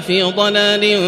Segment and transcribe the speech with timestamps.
[0.00, 0.98] في ضلال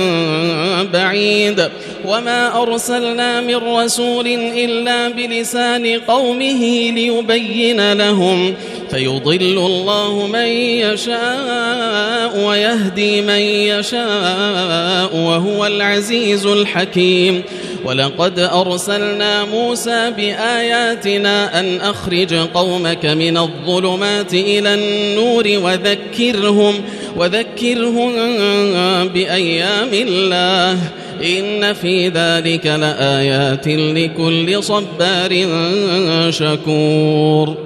[0.93, 1.69] بعيد.
[2.05, 8.55] وما أرسلنا من رسول إلا بلسان قومه ليبين لهم.
[8.91, 17.43] فيضل الله من يشاء ويهدي من يشاء وهو العزيز الحكيم.
[17.85, 26.75] ولقد أرسلنا موسى بآياتنا أن أخرج قومك من الظلمات إلى النور وذكرهم
[27.17, 28.13] وذكرهم
[29.15, 30.79] بأيام الله.
[31.25, 35.47] إن في ذلك لآيات لكل صبار
[36.31, 37.66] شكور.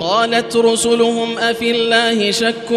[0.00, 2.68] قالت رسلهم أفي الله شك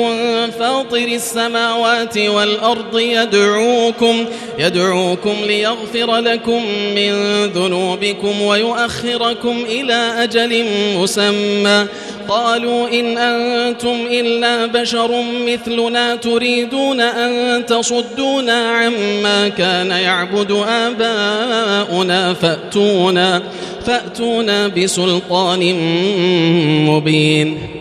[0.59, 4.25] فاطر السماوات والأرض يدعوكم
[4.59, 6.65] يدعوكم ليغفر لكم
[6.95, 10.65] من ذنوبكم ويؤخركم إلى أجل
[10.97, 11.87] مسمى
[12.29, 23.41] قالوا إن أنتم إلا بشر مثلنا تريدون أن تصدونا عما كان يعبد آباؤنا فأتونا
[23.85, 25.75] فأتونا بسلطان
[26.85, 27.80] مبين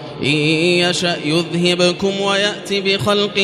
[0.23, 3.37] إن يشأ يذهبكم ويأتي بخلق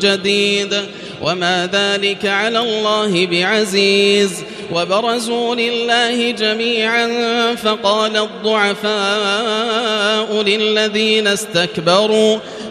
[0.00, 0.74] جديد
[1.22, 7.08] وما ذلك على الله بعزيز وبرزوا لله جميعا
[7.54, 8.92] فقال الضعفاء
[10.42, 12.38] للذين استكبروا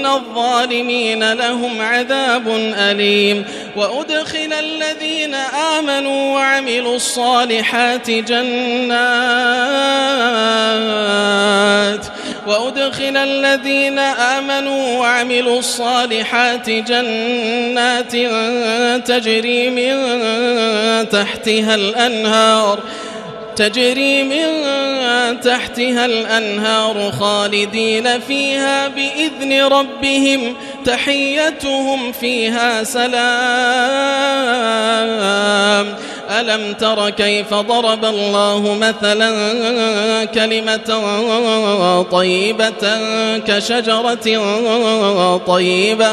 [0.00, 2.48] إن الظالمين لهم عذاب
[2.78, 3.44] أليم
[3.76, 5.34] وأدخل الذين
[5.78, 8.46] آمنوا وعملوا الصالحات جنات
[12.46, 18.12] وأدخل الذين آمنوا وعملوا الصالحات جنات
[19.06, 19.94] تجري من
[21.08, 22.78] تحتها الأنهار
[23.56, 24.79] تجري من
[25.44, 30.54] تحتها الأنهار خالدين فيها بإذن ربهم
[30.84, 33.20] تحيتهم فيها سلام.
[36.30, 39.30] ألم تر كيف ضرب الله مثلا
[40.24, 40.90] كلمة
[42.10, 42.98] طيبة
[43.46, 44.26] كشجرة
[45.46, 46.12] طيبة؟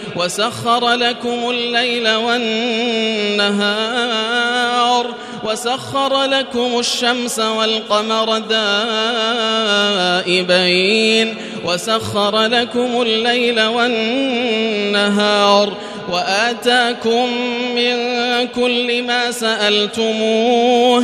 [0.15, 3.61] وسخر لكم الليل والنهار
[5.43, 8.37] وسخر لكم الشمس والقمر
[10.27, 15.11] دائبين وسخر لكم الليل والنهار
[16.11, 17.29] وآتاكم
[17.75, 17.97] من
[18.47, 21.03] كل ما سألتموه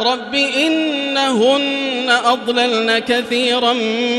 [0.00, 3.72] رب إنهن أضللن كثيرا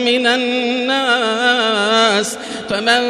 [0.06, 1.52] من الناس
[2.70, 3.02] فمن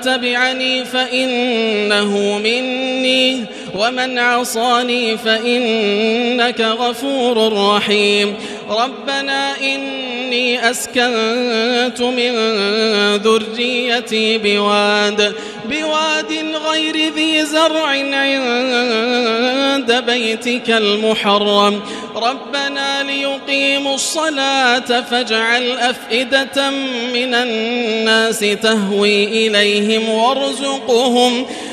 [0.00, 3.44] تبعني فإنه مني
[3.74, 8.34] ومن عصاني فإنك غفور رحيم.
[8.70, 12.32] ربنا إني أسكنت من
[13.16, 15.34] ذريتي بواد
[15.64, 16.32] بواد
[16.70, 21.82] غير ذي زرع عند بيتك المحرم.
[22.16, 26.70] ربنا ليقيموا الصلاة فاجعل أفئدة
[27.14, 31.46] من الناس تهوي إليهم وارزقهم.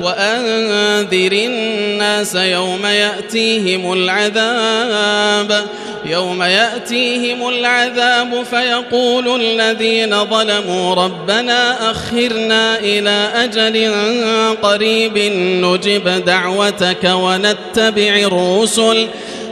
[0.00, 5.64] وأنذر الناس يوم يأتيهم العذاب.
[6.04, 13.94] يوم يأتيهم العذاب فيقول الذين ظلموا ربنا أخرنا إلى أجل
[14.62, 15.18] قريب
[15.64, 19.08] نجب دعوتك ونتبع الرسل.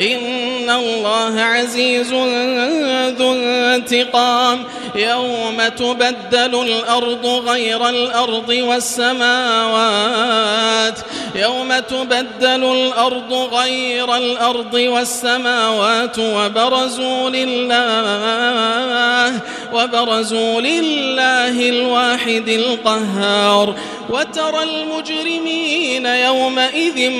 [0.00, 2.12] إن الله عزيز
[3.18, 4.64] ذو انتقام.
[4.94, 10.18] يوم تبدل الأرض غير الأرض والسماوات.
[11.34, 19.40] يوم تبدل الأرض غير الأرض والسماوات وبرزوا لله
[19.72, 23.74] وبرزوا لله الواحد القهار.
[24.10, 27.10] وترى المجرمين يومئذ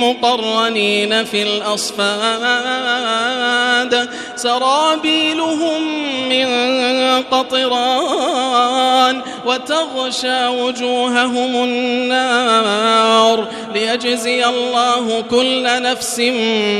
[0.00, 1.42] مقرنين في
[1.90, 4.08] الأصفاد.
[4.36, 5.82] سرابيلهم
[6.28, 6.46] من
[7.30, 16.20] قطران وتغشى وجوههم النار ليجزي الله كل نفس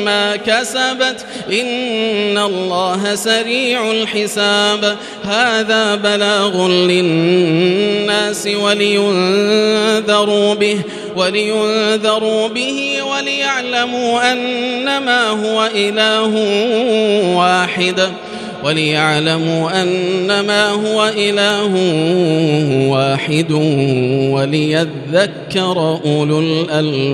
[0.05, 1.27] ما كسبت.
[1.53, 4.97] إن الله سريع الحساب.
[5.25, 10.81] هذا بلاغ للناس ولينذروا به.
[11.21, 16.35] ولينذروا به وليعلموا أنما هو إله
[17.37, 18.01] واحد.
[18.65, 21.75] وليعلموا أنما هو إله
[22.91, 23.53] واحد
[24.33, 27.11] وليذكر أولو الألباب.